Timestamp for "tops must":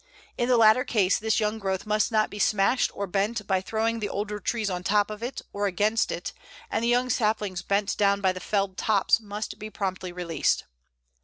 8.79-9.59